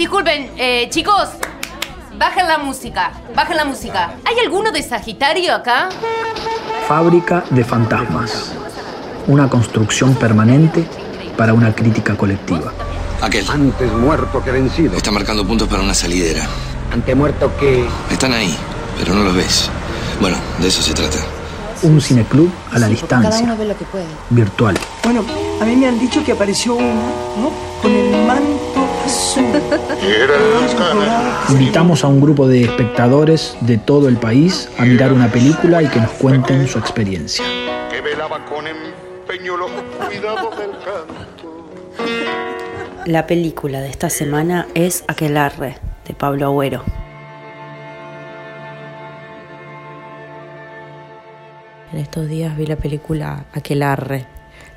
Disculpen, 0.00 0.52
eh, 0.56 0.88
chicos, 0.88 1.28
bajen 2.16 2.48
la 2.48 2.56
música, 2.56 3.12
bajen 3.36 3.54
la 3.54 3.66
música. 3.66 4.14
¿Hay 4.24 4.38
alguno 4.42 4.72
de 4.72 4.82
Sagitario 4.82 5.54
acá? 5.54 5.90
Fábrica 6.88 7.44
de 7.50 7.62
fantasmas. 7.62 8.50
Una 9.26 9.50
construcción 9.50 10.14
permanente 10.14 10.86
para 11.36 11.52
una 11.52 11.74
crítica 11.74 12.16
colectiva. 12.16 12.72
Aquel. 13.20 13.44
Antes 13.50 13.92
muerto 13.92 14.42
que 14.42 14.50
vencido. 14.50 14.96
Está 14.96 15.10
marcando 15.10 15.46
puntos 15.46 15.68
para 15.68 15.82
una 15.82 15.92
salidera. 15.92 16.46
Ante 16.90 17.14
muerto 17.14 17.52
que... 17.60 17.86
Están 18.10 18.32
ahí, 18.32 18.56
pero 18.98 19.14
no 19.14 19.22
los 19.22 19.36
ves. 19.36 19.68
Bueno, 20.18 20.38
de 20.60 20.68
eso 20.68 20.80
se 20.80 20.94
trata. 20.94 21.18
Un 21.82 22.00
cineclub 22.00 22.50
a 22.72 22.78
la 22.78 22.88
distancia. 22.88 23.28
Cada 23.28 23.42
uno 23.42 23.54
ve 23.54 23.66
lo 23.66 23.76
que 23.76 23.84
puede. 23.84 24.06
Virtual. 24.30 24.78
Bueno, 25.04 25.26
a 25.60 25.64
mí 25.66 25.76
me 25.76 25.88
han 25.88 25.98
dicho 25.98 26.24
que 26.24 26.32
apareció 26.32 26.76
uno, 26.76 27.02
¿no? 27.36 27.52
Con 27.82 27.92
el 27.92 28.26
manto. 28.26 28.89
Invitamos 31.50 32.04
a 32.04 32.08
un 32.08 32.20
grupo 32.20 32.46
de 32.46 32.62
espectadores 32.62 33.56
de 33.60 33.78
todo 33.78 34.08
el 34.08 34.16
país 34.16 34.68
a 34.78 34.84
mirar 34.84 35.12
una 35.12 35.28
película 35.28 35.82
y 35.82 35.88
que 35.88 36.00
nos 36.00 36.10
cuenten 36.12 36.68
su 36.68 36.78
experiencia. 36.78 37.44
que 37.90 38.00
velaba 38.00 38.44
con 38.46 38.66
empeño 38.66 39.56
los 39.56 39.70
cuidados 39.70 40.58
del 40.58 40.70
canto. 40.70 41.66
La 43.06 43.26
película 43.26 43.80
de 43.80 43.88
esta 43.88 44.10
semana 44.10 44.68
es 44.74 45.04
Aquelarre, 45.08 45.78
de 46.06 46.14
Pablo 46.14 46.46
Agüero. 46.46 46.84
En 51.92 51.98
estos 51.98 52.28
días 52.28 52.56
vi 52.56 52.66
la 52.66 52.76
película 52.76 53.46
Aquelarre. 53.52 54.26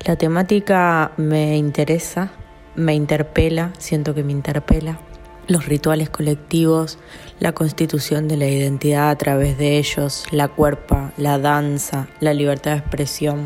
La 0.04 0.16
temática 0.16 1.12
me 1.16 1.56
interesa, 1.56 2.32
me 2.76 2.94
interpela, 2.94 3.72
siento 3.78 4.14
que 4.14 4.24
me 4.24 4.32
interpela. 4.32 4.98
Los 5.46 5.66
rituales 5.66 6.08
colectivos, 6.08 6.98
la 7.38 7.52
constitución 7.52 8.28
de 8.28 8.36
la 8.36 8.46
identidad 8.46 9.10
a 9.10 9.16
través 9.16 9.58
de 9.58 9.78
ellos, 9.78 10.24
la 10.30 10.48
cuerpa, 10.48 11.12
la 11.16 11.38
danza, 11.38 12.08
la 12.20 12.32
libertad 12.32 12.72
de 12.72 12.78
expresión 12.78 13.40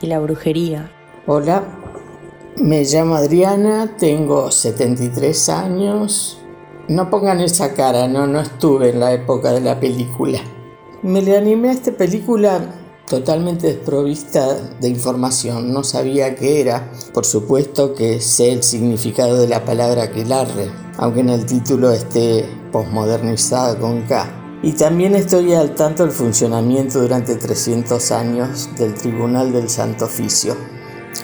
y 0.00 0.08
la 0.08 0.18
brujería. 0.18 0.90
Hola, 1.26 1.62
me 2.56 2.82
llamo 2.84 3.14
Adriana, 3.14 3.96
tengo 3.98 4.50
73 4.50 5.48
años. 5.50 6.38
No 6.88 7.08
pongan 7.08 7.40
esa 7.40 7.74
cara, 7.74 8.08
no, 8.08 8.26
no 8.26 8.40
estuve 8.40 8.90
en 8.90 9.00
la 9.00 9.12
época 9.12 9.52
de 9.52 9.60
la 9.60 9.78
película. 9.78 10.40
Me 11.02 11.22
le 11.22 11.36
animé 11.36 11.68
a 11.68 11.72
esta 11.72 11.92
película 11.92 12.60
totalmente 13.10 13.66
desprovista 13.66 14.54
de 14.80 14.88
información, 14.88 15.72
no 15.72 15.82
sabía 15.82 16.36
qué 16.36 16.60
era. 16.60 16.92
Por 17.12 17.26
supuesto 17.26 17.92
que 17.92 18.20
sé 18.20 18.52
el 18.52 18.62
significado 18.62 19.36
de 19.36 19.48
la 19.48 19.64
palabra 19.64 20.04
aquelarre, 20.04 20.70
aunque 20.96 21.20
en 21.20 21.30
el 21.30 21.44
título 21.44 21.90
esté 21.90 22.48
posmodernizada 22.70 23.76
con 23.78 24.02
K. 24.02 24.60
Y 24.62 24.72
también 24.72 25.16
estoy 25.16 25.54
al 25.54 25.74
tanto 25.74 26.04
del 26.04 26.12
funcionamiento 26.12 27.00
durante 27.00 27.34
300 27.34 28.12
años 28.12 28.68
del 28.76 28.94
Tribunal 28.94 29.52
del 29.52 29.68
Santo 29.68 30.04
Oficio, 30.04 30.56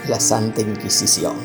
la 0.09 0.19
Santa 0.19 0.63
Inquisición. 0.63 1.37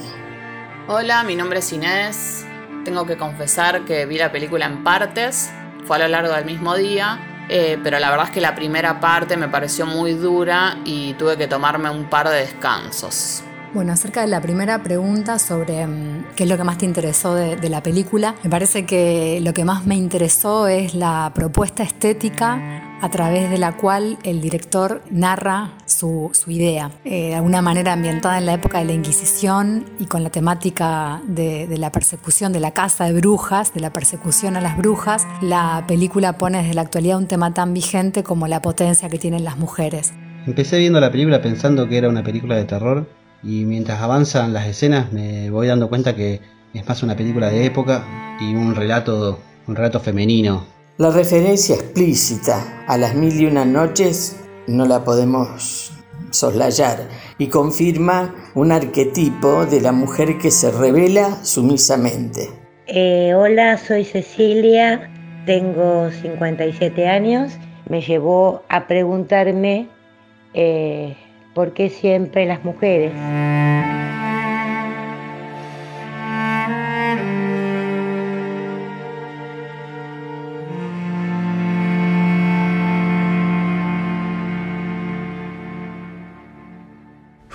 Hola, 0.87 1.23
mi 1.23 1.35
nombre 1.35 1.59
es 1.59 1.71
Inés. 1.71 2.45
Tengo 2.83 3.05
que 3.05 3.15
confesar 3.15 3.85
que 3.85 4.07
vi 4.07 4.17
la 4.17 4.31
película 4.31 4.65
en 4.65 4.83
partes, 4.83 5.51
fue 5.85 5.97
a 5.97 5.99
lo 5.99 6.07
largo 6.07 6.33
del 6.33 6.45
mismo 6.45 6.75
día, 6.75 7.30
eh, 7.53 7.77
pero 7.83 7.99
la 7.99 8.09
verdad 8.09 8.27
es 8.27 8.31
que 8.31 8.39
la 8.39 8.55
primera 8.55 9.01
parte 9.01 9.35
me 9.35 9.49
pareció 9.49 9.85
muy 9.85 10.13
dura 10.13 10.77
y 10.85 11.13
tuve 11.15 11.37
que 11.37 11.47
tomarme 11.47 11.89
un 11.89 12.05
par 12.05 12.29
de 12.29 12.37
descansos. 12.37 13.43
Bueno, 13.73 13.91
acerca 13.91 14.21
de 14.21 14.27
la 14.27 14.39
primera 14.41 14.81
pregunta 14.81 15.37
sobre 15.37 15.85
mm, 15.85 16.27
qué 16.35 16.43
es 16.43 16.49
lo 16.49 16.55
que 16.55 16.63
más 16.63 16.77
te 16.77 16.85
interesó 16.85 17.35
de, 17.35 17.57
de 17.57 17.69
la 17.69 17.83
película, 17.83 18.35
me 18.43 18.49
parece 18.49 18.85
que 18.85 19.39
lo 19.43 19.53
que 19.53 19.65
más 19.65 19.85
me 19.85 19.95
interesó 19.95 20.67
es 20.67 20.95
la 20.95 21.31
propuesta 21.35 21.83
estética 21.83 22.90
a 23.01 23.09
través 23.09 23.49
de 23.49 23.57
la 23.57 23.75
cual 23.77 24.17
el 24.23 24.41
director 24.41 25.01
narra 25.09 25.71
su, 25.85 26.29
su 26.33 26.51
idea, 26.51 26.91
eh, 27.03 27.29
de 27.29 27.35
alguna 27.35 27.61
manera 27.61 27.93
ambientada 27.93 28.37
en 28.37 28.45
la 28.45 28.53
época 28.53 28.79
de 28.79 28.85
la 28.85 28.93
Inquisición 28.93 29.85
y 29.99 30.05
con 30.05 30.23
la 30.23 30.29
temática 30.29 31.21
de, 31.27 31.67
la 31.77 31.91
persecución 31.91 32.53
de 32.53 32.59
la 32.59 32.71
casa 32.71 33.05
de 33.05 33.13
brujas, 33.13 33.73
de 33.73 33.79
la 33.79 33.91
persecución 33.91 34.55
a 34.55 34.61
las 34.61 34.77
brujas, 34.77 35.27
la 35.41 35.83
película 35.87 36.37
pone 36.37 36.59
desde 36.59 36.75
la 36.75 36.81
actualidad 36.81 37.17
un 37.17 37.27
tema 37.27 37.53
tan 37.53 37.73
vigente 37.73 38.23
como 38.23 38.47
la 38.47 38.61
potencia 38.61 39.09
que 39.09 39.17
tienen 39.17 39.43
las 39.43 39.57
mujeres. 39.57 40.13
Empecé 40.45 40.77
viendo 40.77 40.99
la 40.99 41.11
película 41.11 41.41
pensando 41.41 41.87
que 41.87 41.97
era 41.97 42.09
una 42.09 42.23
película 42.23 42.55
de 42.55 42.65
terror 42.65 43.09
y 43.43 43.65
mientras 43.65 44.01
avanzan 44.01 44.53
las 44.53 44.67
escenas 44.67 45.11
me 45.11 45.49
voy 45.49 45.67
dando 45.67 45.89
cuenta 45.89 46.15
que 46.15 46.39
es 46.73 46.87
más 46.87 47.01
una 47.01 47.15
película 47.15 47.49
de 47.49 47.65
época 47.65 48.37
y 48.39 48.53
un 48.53 48.75
relato, 48.75 49.39
un 49.67 49.75
relato 49.75 49.99
femenino. 49.99 50.80
La 50.97 51.09
referencia 51.09 51.75
explícita 51.75 52.83
a 52.85 52.97
las 52.97 53.15
mil 53.15 53.39
y 53.39 53.45
una 53.45 53.65
noches 53.65 54.37
no 54.67 54.85
la 54.85 55.03
podemos 55.03 55.93
soslayar 56.31 57.07
y 57.37 57.47
confirma 57.47 58.35
un 58.55 58.71
arquetipo 58.71 59.65
de 59.65 59.81
la 59.81 59.93
mujer 59.93 60.37
que 60.37 60.51
se 60.51 60.69
revela 60.69 61.43
sumisamente. 61.43 62.49
Eh, 62.87 63.33
hola, 63.33 63.77
soy 63.77 64.03
Cecilia, 64.03 65.09
tengo 65.45 66.11
57 66.11 67.07
años. 67.07 67.53
Me 67.89 68.01
llevó 68.01 68.63
a 68.67 68.85
preguntarme 68.87 69.87
eh, 70.53 71.15
por 71.55 71.73
qué 71.73 71.89
siempre 71.89 72.45
las 72.45 72.63
mujeres. 72.65 73.13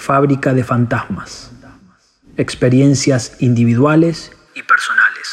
Fábrica 0.06 0.54
de 0.54 0.62
fantasmas. 0.62 1.50
Experiencias 2.36 3.38
individuales 3.40 4.30
y 4.54 4.62
personales, 4.62 5.26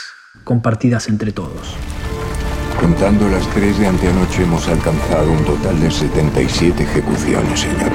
compartidas 0.43 1.09
entre 1.09 1.31
todos. 1.31 1.75
Contando 2.81 3.29
las 3.29 3.47
tres 3.49 3.77
de 3.77 3.85
anteanoche 3.85 4.41
hemos 4.41 4.67
alcanzado 4.67 5.31
un 5.31 5.45
total 5.45 5.79
de 5.79 5.91
77 5.91 6.81
ejecuciones, 6.81 7.59
señor. 7.59 7.91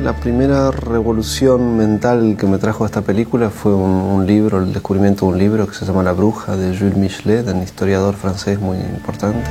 La 0.00 0.14
primera 0.14 0.70
revolución 0.70 1.76
mental 1.76 2.36
que 2.38 2.46
me 2.46 2.58
trajo 2.58 2.86
esta 2.86 3.02
película 3.02 3.50
fue 3.50 3.74
un, 3.74 3.90
un, 3.90 4.26
libro, 4.28 4.62
el 4.62 4.72
descubrimiento 4.72 5.26
de 5.26 5.32
un 5.32 5.38
libro 5.40 5.66
que 5.66 5.74
se 5.74 5.84
llama 5.84 6.04
La 6.04 6.12
Bruja 6.12 6.56
de 6.56 6.68
Jules 6.68 6.96
Michelet, 6.96 7.48
un 7.48 7.64
historiador 7.64 8.14
francés 8.14 8.60
muy 8.60 8.76
importante. 8.76 9.42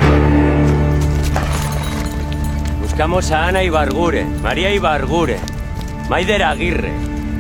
Buscamos 2.96 3.30
a 3.32 3.48
Ana 3.48 3.62
Ibargure, 3.62 4.24
María 4.42 4.74
Ibargure, 4.74 5.36
Maider 6.10 6.44
Aguirre 6.44 6.94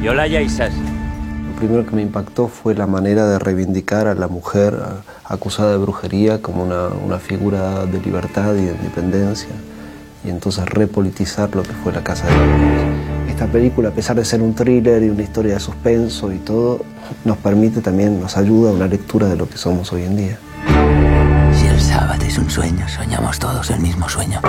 y 0.03 0.07
Olaya 0.09 0.41
Isas. 0.41 0.73
Lo 0.73 1.55
primero 1.57 1.85
que 1.85 1.95
me 1.95 2.01
impactó 2.01 2.49
fue 2.49 2.75
la 2.75 2.87
manera 2.87 3.25
de 3.25 3.39
reivindicar 3.39 4.07
a 4.07 4.15
la 4.15 4.27
mujer 4.27 4.77
acusada 5.23 5.71
de 5.71 5.77
brujería 5.77 6.41
como 6.41 6.63
una, 6.63 6.89
una 6.89 7.19
figura 7.19 7.85
de 7.85 8.01
libertad 8.01 8.53
y 8.55 8.65
de 8.65 8.73
independencia 8.73 9.47
y 10.25 10.29
entonces 10.29 10.65
repolitizar 10.65 11.55
lo 11.55 11.63
que 11.63 11.71
fue 11.71 11.93
la 11.93 12.03
Casa 12.03 12.27
de 12.27 12.33
Brujas. 12.33 13.29
Esta 13.29 13.47
película, 13.47 13.87
a 13.87 13.93
pesar 13.93 14.17
de 14.17 14.25
ser 14.25 14.41
un 14.41 14.53
thriller 14.55 15.03
y 15.03 15.09
una 15.09 15.23
historia 15.23 15.53
de 15.53 15.61
suspenso 15.61 16.33
y 16.33 16.39
todo, 16.39 16.81
nos 17.23 17.37
permite 17.37 17.79
también, 17.79 18.19
nos 18.19 18.35
ayuda 18.35 18.71
a 18.71 18.73
una 18.73 18.87
lectura 18.87 19.29
de 19.29 19.37
lo 19.37 19.47
que 19.47 19.57
somos 19.57 19.93
hoy 19.93 20.03
en 20.03 20.17
día. 20.17 20.37
Si 21.53 21.65
el 21.65 21.79
sábado 21.79 22.25
es 22.25 22.37
un 22.37 22.49
sueño, 22.49 22.85
soñamos 22.89 23.39
todos 23.39 23.71
el 23.71 23.79
mismo 23.79 24.09
sueño. 24.09 24.41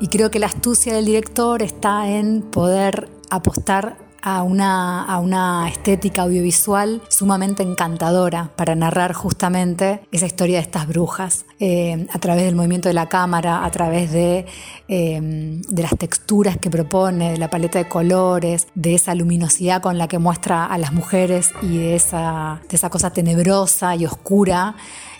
Y 0.00 0.08
creo 0.08 0.30
que 0.30 0.38
la 0.38 0.46
astucia 0.46 0.94
del 0.94 1.04
director 1.04 1.62
está 1.62 2.08
en 2.08 2.42
poder 2.42 3.08
apostar 3.30 3.96
a 4.22 4.44
una, 4.44 5.02
a 5.02 5.18
una, 5.18 5.68
estética 5.68 6.22
audiovisual 6.22 7.02
sumamente 7.08 7.64
encantadora 7.64 8.50
para 8.54 8.76
narrar 8.76 9.12
justamente 9.14 10.00
esa 10.12 10.26
historia 10.26 10.58
de 10.58 10.62
estas 10.62 10.86
brujas, 10.86 11.44
eh, 11.58 12.06
a 12.12 12.18
través 12.20 12.44
del 12.44 12.54
movimiento 12.54 12.88
de 12.88 12.94
la 12.94 13.08
cámara, 13.08 13.64
a 13.64 13.70
través 13.72 14.12
de, 14.12 14.46
eh, 14.86 15.20
de, 15.20 15.82
las 15.82 15.96
texturas 15.98 16.56
que 16.56 16.70
propone, 16.70 17.32
de 17.32 17.38
la 17.38 17.50
paleta 17.50 17.80
de 17.80 17.88
colores, 17.88 18.68
de 18.76 18.94
esa 18.94 19.14
luminosidad 19.16 19.82
con 19.82 19.98
la 19.98 20.06
que 20.06 20.18
muestra 20.18 20.66
a 20.66 20.78
las 20.78 20.92
mujeres 20.92 21.50
y 21.60 21.78
de 21.78 21.96
esa, 21.96 22.60
de 22.68 22.76
esa 22.76 22.90
cosa 22.90 23.12
tenebrosa 23.12 23.96
y 23.96 24.06
oscura 24.06 24.76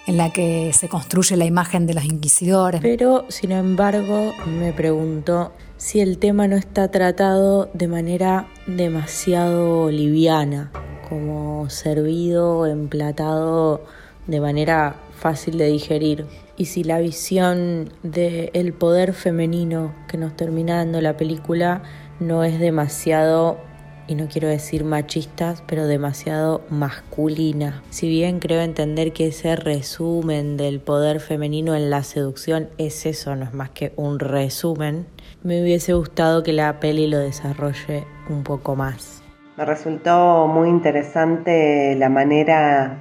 en 0.06 0.16
la 0.16 0.30
que 0.30 0.72
se 0.72 0.88
construye 0.88 1.36
la 1.36 1.44
imagen 1.44 1.86
de 1.86 1.94
los 1.94 2.04
inquisidores. 2.04 2.80
Pero, 2.80 3.24
sin 3.28 3.52
embargo, 3.52 4.32
me 4.46 4.72
pregunto 4.72 5.52
si 5.76 6.00
el 6.00 6.18
tema 6.18 6.48
no 6.48 6.56
está 6.56 6.90
tratado 6.90 7.70
de 7.72 7.88
manera 7.88 8.48
demasiado 8.66 9.90
liviana, 9.90 10.70
como 11.08 11.68
servido, 11.70 12.66
emplatado 12.66 13.84
de 14.26 14.40
manera 14.40 14.96
fácil 15.16 15.58
de 15.58 15.66
digerir. 15.66 16.26
Y 16.56 16.66
si 16.66 16.84
la 16.84 16.98
visión 16.98 17.92
del 18.02 18.72
poder 18.72 19.14
femenino 19.14 19.94
que 20.08 20.18
nos 20.18 20.36
termina 20.36 20.76
dando 20.76 21.00
la 21.00 21.16
película 21.16 21.82
no 22.20 22.44
es 22.44 22.58
demasiado 22.60 23.58
y 24.06 24.14
no 24.14 24.26
quiero 24.28 24.48
decir 24.48 24.84
machistas, 24.84 25.62
pero 25.66 25.86
demasiado 25.86 26.62
masculinas. 26.70 27.82
Si 27.90 28.08
bien 28.08 28.38
creo 28.38 28.60
entender 28.60 29.12
que 29.12 29.28
ese 29.28 29.56
resumen 29.56 30.56
del 30.56 30.80
poder 30.80 31.20
femenino 31.20 31.74
en 31.74 31.90
la 31.90 32.02
seducción 32.02 32.68
es 32.78 33.06
eso, 33.06 33.36
no 33.36 33.44
es 33.44 33.54
más 33.54 33.70
que 33.70 33.92
un 33.96 34.18
resumen, 34.18 35.06
me 35.42 35.62
hubiese 35.62 35.92
gustado 35.94 36.42
que 36.42 36.52
la 36.52 36.80
peli 36.80 37.06
lo 37.06 37.18
desarrolle 37.18 38.04
un 38.28 38.42
poco 38.42 38.76
más. 38.76 39.22
Me 39.56 39.64
resultó 39.64 40.46
muy 40.46 40.68
interesante 40.68 41.94
la 41.96 42.08
manera 42.08 42.98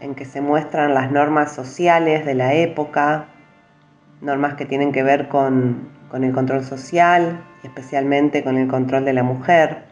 en 0.00 0.14
que 0.14 0.24
se 0.24 0.40
muestran 0.40 0.94
las 0.94 1.10
normas 1.10 1.54
sociales 1.54 2.24
de 2.24 2.34
la 2.34 2.54
época, 2.54 3.28
normas 4.20 4.54
que 4.54 4.64
tienen 4.64 4.92
que 4.92 5.02
ver 5.02 5.28
con, 5.28 5.90
con 6.10 6.24
el 6.24 6.32
control 6.32 6.64
social 6.64 7.44
especialmente 7.62 8.42
con 8.42 8.56
el 8.56 8.68
control 8.68 9.04
de 9.04 9.12
la 9.12 9.22
mujer. 9.22 9.84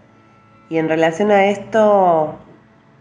Y 0.70 0.76
en 0.76 0.88
relación 0.88 1.31
a 1.31 1.47
esto, 1.47 2.35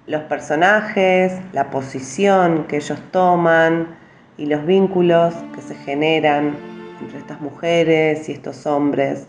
los 0.06 0.22
personajes, 0.24 1.34
la 1.52 1.70
posición 1.70 2.66
que 2.66 2.78
ellos 2.78 3.00
toman 3.12 3.98
y 4.38 4.46
los 4.46 4.66
vínculos 4.66 5.34
que 5.54 5.62
se 5.62 5.76
generan 5.76 6.56
entre 7.02 7.20
estas 7.20 7.42
mujeres 7.42 8.30
y 8.30 8.32
estos 8.32 8.66
hombres, 8.66 9.28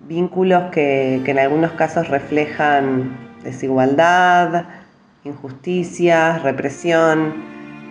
vínculos 0.00 0.70
que, 0.72 1.22
en 1.24 1.38
algunos 1.38 1.72
casos 1.72 2.08
reflejan 2.08 3.16
desigualdad, 3.44 4.64
injusticias, 5.24 6.42
represión 6.42 7.34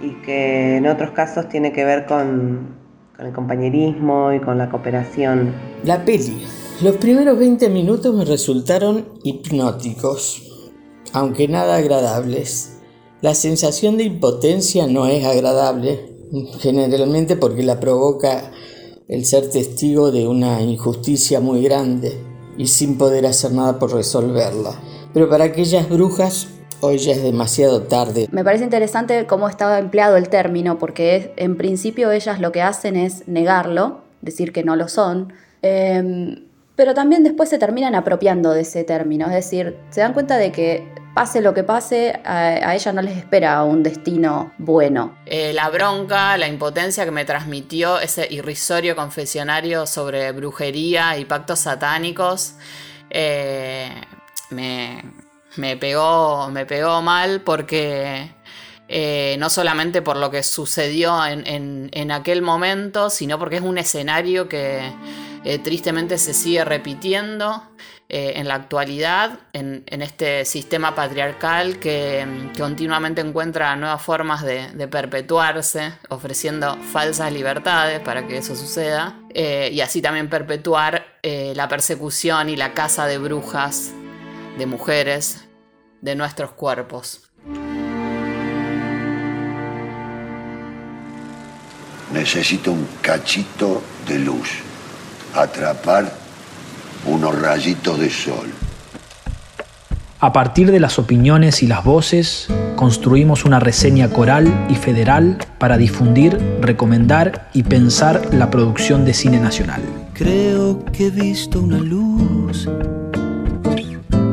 y 0.01 0.09
que 0.25 0.77
en 0.77 0.87
otros 0.87 1.11
casos 1.11 1.47
tiene 1.47 1.71
que 1.71 1.85
ver 1.85 2.05
con, 2.05 2.75
con 3.15 3.25
el 3.25 3.31
compañerismo 3.31 4.33
y 4.33 4.39
con 4.39 4.57
la 4.57 4.69
cooperación. 4.69 5.53
La 5.83 6.03
peli. 6.03 6.45
Los 6.79 6.95
primeros 6.95 7.37
20 7.37 7.69
minutos 7.69 8.15
me 8.15 8.25
resultaron 8.25 9.19
hipnóticos, 9.23 10.41
aunque 11.13 11.47
nada 11.47 11.75
agradables. 11.75 12.77
La 13.21 13.35
sensación 13.35 13.97
de 13.97 14.05
impotencia 14.05 14.87
no 14.87 15.07
es 15.07 15.23
agradable, 15.25 16.11
generalmente 16.59 17.35
porque 17.35 17.61
la 17.61 17.79
provoca 17.79 18.51
el 19.07 19.25
ser 19.25 19.49
testigo 19.49 20.11
de 20.11 20.27
una 20.27 20.61
injusticia 20.61 21.39
muy 21.39 21.61
grande 21.63 22.17
y 22.57 22.67
sin 22.67 22.97
poder 22.97 23.27
hacer 23.27 23.51
nada 23.51 23.77
por 23.77 23.93
resolverla. 23.93 24.73
Pero 25.13 25.29
para 25.29 25.43
aquellas 25.43 25.89
brujas 25.89 26.47
hoy 26.81 26.97
ya 26.97 27.11
es 27.11 27.21
demasiado 27.21 27.83
tarde. 27.83 28.27
Me 28.31 28.43
parece 28.43 28.63
interesante 28.63 29.27
cómo 29.27 29.47
estaba 29.47 29.79
empleado 29.79 30.17
el 30.17 30.29
término, 30.29 30.79
porque 30.79 31.33
en 31.37 31.57
principio 31.57 32.11
ellas 32.11 32.39
lo 32.39 32.51
que 32.51 32.61
hacen 32.61 32.95
es 32.95 33.27
negarlo, 33.27 34.01
decir 34.21 34.51
que 34.51 34.63
no 34.63 34.75
lo 34.75 34.87
son, 34.87 35.33
em, 35.61 36.45
pero 36.81 36.95
también 36.95 37.21
después 37.21 37.47
se 37.47 37.59
terminan 37.59 37.93
apropiando 37.93 38.53
de 38.53 38.61
ese 38.61 38.83
término, 38.83 39.27
es 39.27 39.33
decir, 39.33 39.77
se 39.91 40.01
dan 40.01 40.13
cuenta 40.13 40.37
de 40.37 40.51
que 40.51 40.91
pase 41.13 41.39
lo 41.39 41.53
que 41.53 41.63
pase, 41.63 42.19
a, 42.25 42.73
ella 42.73 42.91
no 42.91 43.03
les 43.03 43.19
espera 43.19 43.61
un 43.61 43.83
destino 43.83 44.51
bueno. 44.57 45.15
Eh, 45.27 45.53
la 45.53 45.69
bronca, 45.69 46.35
la 46.37 46.47
impotencia 46.47 47.05
que 47.05 47.11
me 47.11 47.23
transmitió 47.23 47.99
ese 47.99 48.27
irrisorio 48.31 48.95
confesionario 48.95 49.85
sobre 49.85 50.31
brujería 50.31 51.19
y 51.19 51.25
pactos 51.25 51.59
satánicos, 51.59 52.55
eh, 53.11 53.91
me, 54.49 55.03
me 55.57 55.77
pegó, 55.77 56.49
me 56.49 56.65
pegó 56.65 57.03
mal 57.03 57.41
porque 57.41 58.31
eh, 58.93 59.37
no 59.39 59.49
solamente 59.49 60.01
por 60.01 60.17
lo 60.17 60.31
que 60.31 60.41
sucedió 60.41 61.23
en, 61.25 62.11
aquel 62.11 62.41
momento, 62.41 63.11
sino 63.11 63.37
porque 63.37 63.57
es 63.57 63.61
un 63.61 63.77
escenario 63.77 64.49
que 64.49 64.81
eh, 65.43 65.59
tristemente 65.59 66.17
se 66.17 66.33
sigue 66.33 66.63
repitiendo 66.63 67.63
eh, 68.09 68.33
en 68.35 68.47
la 68.47 68.55
actualidad, 68.55 69.39
en, 69.53 69.83
este 69.87 70.45
sistema 70.45 70.95
patriarcal 70.95 71.79
que, 71.79 72.51
continuamente 72.57 73.21
encuentra 73.21 73.75
nuevas 73.75 74.01
formas 74.01 74.43
de, 74.43 74.71
de, 74.71 74.87
perpetuarse, 74.87 75.93
ofreciendo 76.09 76.77
falsas 76.91 77.31
libertades 77.31 77.99
para 78.01 78.27
que 78.27 78.37
eso 78.37 78.55
suceda, 78.55 79.17
y 79.33 79.79
así 79.79 80.01
también 80.01 80.29
perpetuar 80.29 81.05
la 81.23 81.67
persecución 81.69 82.49
y 82.49 82.57
la 82.57 82.73
caza 82.73 83.05
de 83.05 83.17
brujas 83.17 83.93
de 84.57 84.65
mujeres, 84.65 85.45
de 86.01 86.15
nuestros 86.15 86.51
cuerpos. 86.51 87.29
Necesito 92.11 92.73
un 92.73 92.87
cachito 93.01 93.81
de 94.05 94.19
luz, 94.19 94.61
atrapar 95.35 96.11
unos 97.05 97.39
rayitos 97.41 97.99
de 97.99 98.09
sol. 98.09 98.47
A 100.19 100.33
partir 100.33 100.71
de 100.71 100.79
las 100.79 100.99
opiniones 100.99 101.63
y 101.63 101.67
las 101.67 101.83
voces, 101.83 102.47
construimos 102.75 103.43
una 103.43 103.59
reseña 103.59 104.09
coral 104.09 104.67
y 104.69 104.75
federal 104.75 105.39
para 105.57 105.77
difundir, 105.77 106.37
recomendar 106.61 107.49
y 107.53 107.63
pensar 107.63 108.31
la 108.31 108.51
producción 108.51 109.03
de 109.03 109.15
cine 109.15 109.39
nacional. 109.39 109.81
Creo 110.13 110.85
que 110.85 111.07
he 111.07 111.09
visto 111.09 111.59
una 111.59 111.79
luz 111.79 112.69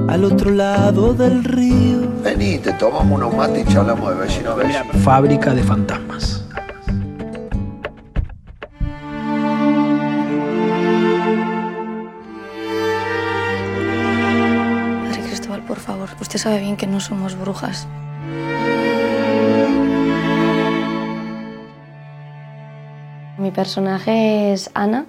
al 0.08 0.24
otro 0.24 0.50
lado 0.50 1.14
del 1.14 1.44
río. 1.44 2.00
Vení, 2.22 2.58
te 2.58 2.72
tomamos 2.72 3.18
unos 3.18 3.34
mates 3.34 3.66
y 3.66 3.72
charlamos 3.72 4.10
de 4.10 4.26
vecino 4.26 4.50
a 4.50 4.54
vecino. 4.56 4.92
Fábrica 5.02 5.54
de 5.54 5.62
fantasmas. 5.62 6.44
Sabe 16.38 16.60
bien 16.60 16.76
que 16.76 16.86
no 16.86 17.00
somos 17.00 17.36
brujas. 17.36 17.86
Mi 23.36 23.50
personaje 23.50 24.52
es 24.52 24.70
Ana 24.74 25.06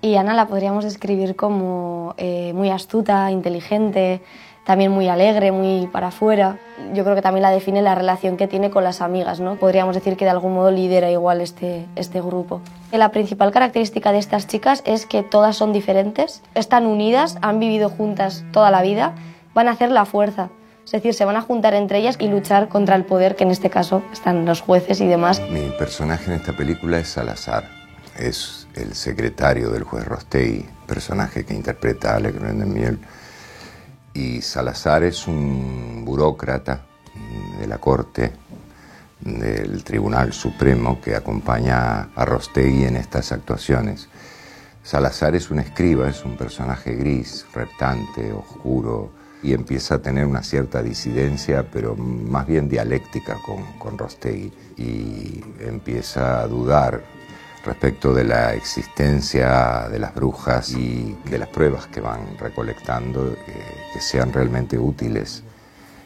y 0.00 0.16
Ana 0.16 0.34
la 0.34 0.46
podríamos 0.46 0.84
describir 0.84 1.36
como 1.36 2.14
eh, 2.16 2.52
muy 2.54 2.70
astuta, 2.70 3.30
inteligente, 3.30 4.22
también 4.64 4.92
muy 4.92 5.08
alegre, 5.08 5.50
muy 5.50 5.88
para 5.88 6.08
afuera. 6.08 6.58
Yo 6.94 7.02
creo 7.02 7.16
que 7.16 7.22
también 7.22 7.42
la 7.42 7.50
define 7.50 7.82
la 7.82 7.94
relación 7.94 8.36
que 8.36 8.46
tiene 8.46 8.70
con 8.70 8.84
las 8.84 9.00
amigas, 9.00 9.40
¿no? 9.40 9.56
Podríamos 9.56 9.94
decir 9.94 10.16
que 10.16 10.24
de 10.24 10.30
algún 10.30 10.54
modo 10.54 10.70
lidera 10.70 11.10
igual 11.10 11.40
este, 11.40 11.86
este 11.96 12.20
grupo. 12.20 12.60
La 12.92 13.10
principal 13.10 13.50
característica 13.50 14.12
de 14.12 14.18
estas 14.18 14.46
chicas 14.46 14.82
es 14.86 15.06
que 15.06 15.22
todas 15.22 15.56
son 15.56 15.72
diferentes, 15.72 16.42
están 16.54 16.86
unidas, 16.86 17.36
han 17.42 17.58
vivido 17.58 17.88
juntas 17.88 18.44
toda 18.52 18.70
la 18.70 18.82
vida, 18.82 19.14
van 19.54 19.68
a 19.68 19.72
hacer 19.72 19.90
la 19.90 20.04
fuerza. 20.04 20.50
Es 20.92 21.00
decir, 21.00 21.14
se 21.14 21.24
van 21.24 21.36
a 21.36 21.40
juntar 21.40 21.72
entre 21.72 22.00
ellas 22.00 22.16
y 22.18 22.28
luchar 22.28 22.68
contra 22.68 22.96
el 22.96 23.06
poder, 23.06 23.34
que 23.34 23.44
en 23.44 23.50
este 23.50 23.70
caso 23.70 24.02
están 24.12 24.44
los 24.44 24.60
jueces 24.60 25.00
y 25.00 25.06
demás. 25.06 25.40
Mi 25.50 25.70
personaje 25.78 26.26
en 26.26 26.32
esta 26.38 26.54
película 26.54 26.98
es 26.98 27.08
Salazar. 27.08 27.66
Es 28.18 28.68
el 28.74 28.94
secretario 28.94 29.70
del 29.70 29.84
juez 29.84 30.04
Rostey, 30.04 30.66
personaje 30.86 31.46
que 31.46 31.54
interpreta 31.54 32.14
Alec 32.14 32.38
Miel. 32.38 32.98
Y 34.12 34.42
Salazar 34.42 35.02
es 35.02 35.26
un 35.26 36.04
burócrata 36.04 36.82
de 37.58 37.66
la 37.66 37.78
corte 37.78 38.32
del 39.18 39.84
Tribunal 39.84 40.34
Supremo 40.34 41.00
que 41.00 41.16
acompaña 41.16 42.10
a 42.14 42.24
Rostegui 42.26 42.84
en 42.84 42.96
estas 42.96 43.32
actuaciones. 43.32 44.10
Salazar 44.82 45.34
es 45.34 45.50
un 45.50 45.58
escriba, 45.58 46.10
es 46.10 46.22
un 46.22 46.36
personaje 46.36 46.94
gris, 46.96 47.46
reptante, 47.54 48.30
oscuro, 48.30 49.21
y 49.42 49.54
empieza 49.54 49.96
a 49.96 49.98
tener 49.98 50.26
una 50.26 50.42
cierta 50.42 50.82
disidencia, 50.82 51.66
pero 51.70 51.96
más 51.96 52.46
bien 52.46 52.68
dialéctica 52.68 53.38
con, 53.44 53.64
con 53.78 53.98
Rostegui, 53.98 54.52
y 54.76 55.44
empieza 55.60 56.40
a 56.40 56.46
dudar 56.46 57.02
respecto 57.64 58.12
de 58.12 58.24
la 58.24 58.54
existencia 58.54 59.88
de 59.88 59.98
las 59.98 60.14
brujas 60.14 60.72
y 60.72 61.16
de 61.30 61.38
las 61.38 61.48
pruebas 61.48 61.86
que 61.86 62.00
van 62.00 62.36
recolectando, 62.38 63.36
que 63.92 64.00
sean 64.00 64.32
realmente 64.32 64.78
útiles 64.78 65.42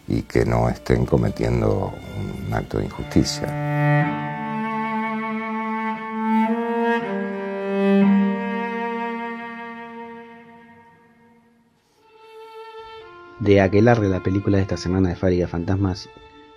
y 0.09 0.23
que 0.23 0.45
no 0.45 0.69
estén 0.69 1.07
cometiendo 1.07 1.93
un 2.47 2.55
acto 2.55 2.79
de 2.79 2.85
injusticia. 2.85 3.76
De 13.47 13.61
Aquelarre, 13.61 14.09
la 14.09 14.25
película 14.25 14.57
de 14.57 14.65
esta 14.65 14.77
semana 14.77 15.11
de 15.11 15.15
Fábrica 15.15 15.47
Fantasmas, 15.47 16.09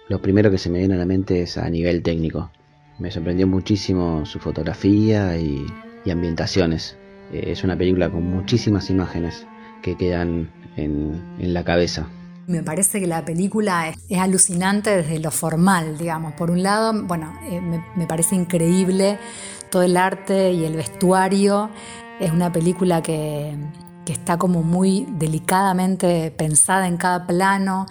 lo 0.08 0.20
primero 0.24 0.50
que 0.50 0.58
se 0.58 0.72
me 0.72 0.80
viene 0.80 0.96
a 0.96 0.98
la 0.98 1.06
mente 1.06 1.44
es 1.44 1.56
a 1.60 1.70
nivel 1.70 2.02
técnico. 2.02 2.50
Me 2.98 3.12
sorprendió 3.12 3.46
muchísimo 3.46 4.26
su 4.26 4.40
fotografía 4.40 5.38
y, 5.38 5.68
ambientaciones. 6.10 6.98
Eh, 7.32 7.52
es 7.52 7.64
una 7.64 7.78
película 7.78 8.10
con 8.10 8.24
muchísimas 8.24 8.90
imágenes 8.90 9.46
que 9.84 9.98
quedan 9.98 10.50
en, 10.78 11.54
la 11.54 11.64
cabeza. 11.64 12.08
Me 12.48 12.64
parece 12.64 13.00
que 13.00 13.06
la 13.06 13.24
película 13.24 13.90
es, 13.90 14.18
alucinante 14.18 14.90
desde 14.90 15.20
lo 15.20 15.30
formal, 15.30 15.96
digamos. 15.96 16.34
Por 16.34 16.50
un 16.50 16.64
lado, 16.64 16.92
bueno, 17.04 17.32
eh, 17.52 17.62
me, 17.96 18.08
parece 18.08 18.34
increíble 18.34 19.20
todo 19.70 19.84
el 19.84 19.96
arte 19.96 20.54
y 20.54 20.66
el 20.66 20.76
vestuario. 20.76 21.70
Es 22.20 22.32
una 22.32 22.52
película 22.52 23.04
que, 23.04 23.56
que 24.10 24.14
está 24.14 24.40
como 24.40 24.64
muy 24.64 25.06
delicadamente 25.08 26.32
pensada 26.32 26.88
en 26.88 26.98
cada 26.98 27.28
plano. 27.28 27.86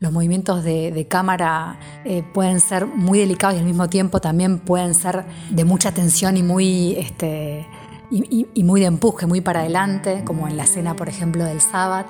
Los 0.00 0.10
movimientos 0.10 0.64
de, 0.64 1.06
cámara 1.08 1.78
eh, 2.04 2.24
pueden 2.34 2.58
ser 2.58 2.86
muy 2.86 3.20
delicados 3.20 3.54
y 3.54 3.60
al 3.60 3.66
mismo 3.66 3.88
tiempo 3.88 4.20
también 4.20 4.58
pueden 4.58 4.94
ser 4.94 5.24
de 5.48 5.64
mucha 5.64 5.92
tensión 5.92 6.36
y 6.36 6.42
muy, 6.42 6.96
este, 6.98 7.68
y, 8.10 8.64
muy 8.64 8.80
de 8.80 8.88
empuje, 8.88 9.26
muy 9.26 9.40
para 9.40 9.60
adelante, 9.60 10.24
como 10.24 10.48
en 10.48 10.56
la 10.56 10.64
escena, 10.64 10.96
por 10.96 11.08
ejemplo, 11.08 11.44
del 11.44 11.60
sábado. 11.60 12.08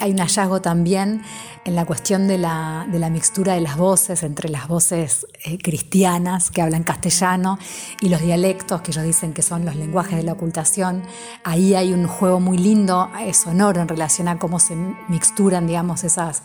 Hay 0.00 0.12
un 0.12 0.18
hallazgo 0.18 0.60
también 0.60 1.22
en 1.64 1.74
la 1.74 1.84
cuestión 1.86 2.28
de 2.28 2.38
la, 2.38 2.86
mixtura 3.10 3.54
de 3.54 3.60
las 3.60 3.76
voces, 3.76 4.22
entre 4.22 4.48
las 4.48 4.68
voces 4.68 5.26
eh, 5.44 5.58
cristianas 5.58 6.50
que 6.50 6.60
hablan 6.60 6.82
castellano 6.82 7.58
y 8.00 8.08
los 8.08 8.20
dialectos 8.20 8.82
que 8.82 8.90
ellos 8.90 9.04
dicen 9.04 9.32
que 9.32 9.42
son 9.42 9.64
los 9.64 9.76
lenguajes 9.76 10.16
de 10.16 10.22
la 10.22 10.32
ocultación. 10.32 11.02
Ahí 11.42 11.74
hay 11.74 11.92
un 11.92 12.06
juego 12.06 12.40
muy 12.40 12.58
lindo, 12.58 13.08
sonoro, 13.32 13.80
en 13.80 13.88
relación 13.88 14.28
a 14.28 14.38
cómo 14.38 14.60
se 14.60 14.76
mixturan, 15.08 15.66
digamos, 15.66 16.04
esas, 16.04 16.42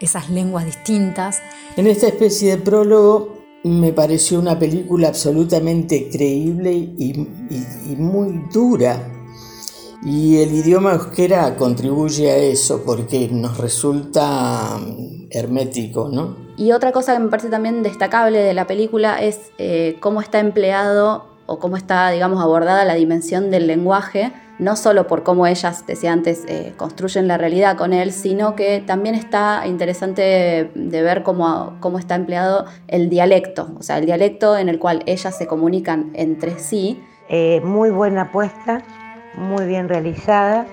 esas 0.00 0.30
lenguas 0.30 0.64
distintas. 0.64 1.42
En 1.76 1.86
esta 1.86 2.06
especie 2.06 2.56
de 2.56 2.62
prólogo 2.62 3.38
me 3.64 3.92
pareció 3.92 4.40
una 4.40 4.58
película 4.58 5.08
absolutamente 5.08 6.08
creíble 6.10 6.72
y 6.72 7.94
muy 7.96 8.44
dura 8.52 9.21
y 10.04 10.38
el 10.42 10.52
idioma 10.52 10.94
euskera 10.94 11.54
contribuye 11.56 12.30
a 12.30 12.36
eso 12.36 12.82
porque 12.84 13.28
nos 13.30 13.58
resulta 13.58 14.76
mm, 14.78 15.28
hermético, 15.30 16.08
¿no? 16.08 16.36
Y 16.56 16.72
otra 16.72 16.92
cosa 16.92 17.14
que 17.14 17.20
me 17.20 17.28
parece 17.28 17.48
también 17.48 17.82
destacable 17.82 18.40
de 18.40 18.52
la 18.52 18.66
película 18.66 19.22
es 19.22 19.52
eh, 19.58 19.96
cómo 20.00 20.20
está 20.20 20.40
empleado 20.40 21.26
o 21.46 21.58
cómo 21.58 21.76
está, 21.76 22.10
digamos, 22.10 22.42
abordada 22.42 22.84
la 22.84 22.94
dimensión 22.94 23.50
del 23.50 23.66
lenguaje, 23.66 24.32
no 24.58 24.76
solo 24.76 25.06
por 25.06 25.22
cómo 25.22 25.46
ellas, 25.46 25.84
decía 25.86 26.12
antes, 26.12 26.44
eh, 26.46 26.74
construyen 26.76 27.26
la 27.26 27.38
realidad 27.38 27.76
con 27.76 27.92
él, 27.92 28.12
sino 28.12 28.54
que 28.54 28.82
también 28.84 29.14
está 29.14 29.66
interesante 29.66 30.70
de 30.74 31.02
ver 31.02 31.22
cómo, 31.22 31.76
cómo 31.80 31.98
está 31.98 32.14
empleado 32.16 32.66
el 32.88 33.08
dialecto, 33.08 33.70
o 33.78 33.82
sea, 33.82 33.98
el 33.98 34.06
dialecto 34.06 34.56
en 34.56 34.68
el 34.68 34.78
cual 34.78 35.02
ellas 35.06 35.36
se 35.36 35.46
comunican 35.46 36.10
entre 36.14 36.58
sí. 36.58 37.00
Eh, 37.28 37.60
muy 37.64 37.90
buena 37.90 38.22
apuesta 38.22 38.84
muy 39.34 39.66
bien 39.66 39.88
realizada, 39.88 40.66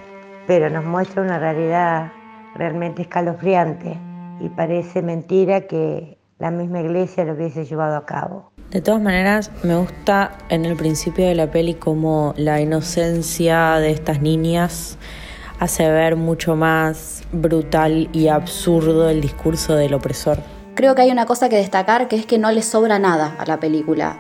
pero 0.48 0.70
nos 0.70 0.86
muestra 0.86 1.22
una 1.22 1.40
realidad 1.40 2.12
realmente 2.56 3.04
escalofriante 3.04 3.98
y 4.40 4.50
parece 4.50 5.02
mentira 5.02 5.62
que 5.62 6.18
la 6.40 6.52
misma 6.52 6.82
iglesia 6.82 7.26
lo 7.26 7.34
hubiese 7.34 7.66
llevado 7.66 7.98
a 7.98 8.06
cabo. 8.06 8.52
De 8.72 8.82
todas 8.82 9.02
maneras, 9.02 9.52
me 9.64 9.76
gusta 9.76 10.38
en 10.50 10.66
el 10.66 10.76
principio 10.76 11.26
de 11.26 11.36
la 11.36 11.52
peli 11.52 11.74
como 11.74 12.34
la 12.38 12.62
inocencia 12.62 13.76
de 13.76 13.92
estas 13.92 14.22
niñas 14.22 14.98
hace 15.60 15.90
ver 15.90 16.16
mucho 16.16 16.56
más 16.56 17.24
brutal 17.32 18.10
y 18.14 18.28
absurdo 18.28 19.10
el 19.10 19.22
discurso 19.22 19.76
del 19.76 19.94
opresor. 19.94 20.38
Creo 20.76 20.96
que 20.96 21.02
hay 21.02 21.12
una 21.12 21.26
cosa 21.26 21.50
que 21.50 21.58
destacar 21.58 22.08
que 22.08 22.16
es 22.16 22.26
que 22.26 22.38
no 22.38 22.52
le 22.52 22.62
sobra 22.62 23.00
nada 23.00 23.36
a 23.38 23.46
la 23.46 23.60
película. 23.60 24.18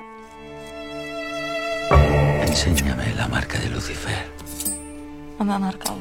No 5.39 5.45
me 5.45 5.53
ha 5.53 5.59
marcado. 5.59 5.97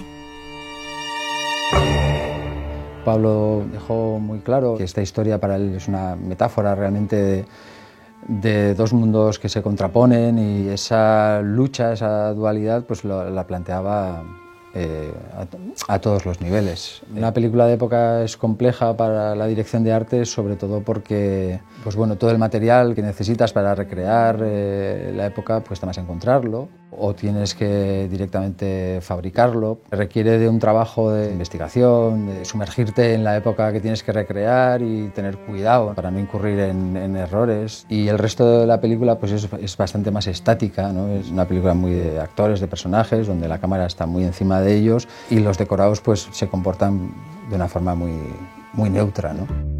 Pablo 3.04 3.64
dejó 3.72 4.18
muy 4.18 4.40
claro 4.40 4.76
que 4.76 4.84
esta 4.84 5.00
historia 5.00 5.38
para 5.38 5.56
él 5.56 5.76
es 5.76 5.86
una 5.86 6.16
metáfora 6.16 6.74
realmente 6.74 7.46
de, 8.26 8.74
dos 8.74 8.92
mundos 8.92 9.38
que 9.38 9.48
se 9.48 9.62
contraponen 9.62 10.38
y 10.38 10.68
esa 10.68 11.40
lucha, 11.42 11.92
esa 11.92 12.34
dualidad, 12.34 12.84
pues 12.84 13.04
la 13.04 13.46
planteaba 13.46 14.24
eh, 14.74 15.12
a, 15.88 15.98
todos 15.98 16.26
los 16.26 16.40
niveles. 16.40 17.00
Una 17.16 17.32
película 17.32 17.66
de 17.66 17.74
época 17.74 18.22
es 18.22 18.36
compleja 18.36 18.96
para 18.96 19.34
la 19.34 19.46
dirección 19.46 19.82
de 19.82 19.92
arte, 19.92 20.26
sobre 20.26 20.56
todo 20.56 20.82
porque 20.82 21.60
pues 21.82 21.96
bueno, 21.96 22.16
todo 22.16 22.30
el 22.30 22.38
material 22.38 22.94
que 22.94 23.02
necesitas 23.02 23.52
para 23.52 23.74
recrear 23.74 24.40
eh, 24.42 25.12
la 25.16 25.26
época 25.26 25.60
pues 25.60 25.82
más 25.84 25.96
encontrarlo 25.96 26.68
o 26.90 27.14
tienes 27.14 27.54
que 27.54 28.08
directamente 28.10 29.00
fabricarlo. 29.02 29.80
Requiere 29.90 30.38
de 30.38 30.48
un 30.48 30.58
trabajo 30.58 31.12
de 31.12 31.30
investigación, 31.30 32.26
de 32.26 32.44
sumergirte 32.44 33.14
en 33.14 33.24
la 33.24 33.36
época 33.36 33.72
que 33.72 33.80
tienes 33.80 34.02
que 34.02 34.12
recrear 34.12 34.82
y 34.82 35.08
tener 35.08 35.36
cuidado 35.38 35.94
para 35.94 36.10
no 36.10 36.18
incurrir 36.18 36.58
en, 36.60 36.98
errores. 37.16 37.86
Y 37.88 38.08
el 38.08 38.18
resto 38.18 38.60
de 38.60 38.66
la 38.66 38.80
película 38.80 39.18
pues 39.18 39.32
es, 39.32 39.48
es 39.60 39.76
bastante 39.76 40.10
más 40.10 40.26
estática, 40.26 40.92
¿no? 40.92 41.08
es 41.08 41.30
una 41.30 41.46
película 41.46 41.74
muy 41.74 41.92
de 41.92 42.20
actores, 42.20 42.60
de 42.60 42.66
personajes, 42.68 43.26
donde 43.26 43.48
la 43.48 43.58
cámara 43.58 43.86
está 43.86 44.06
muy 44.06 44.24
encima 44.24 44.60
de 44.60 44.76
ellos 44.76 45.08
y 45.30 45.40
los 45.40 45.58
decorados 45.58 46.00
pues 46.00 46.28
se 46.30 46.48
comportan 46.48 47.12
de 47.48 47.56
una 47.56 47.68
forma 47.68 47.94
muy, 47.94 48.12
muy 48.72 48.90
neutra. 48.90 49.32
¿no? 49.32 49.77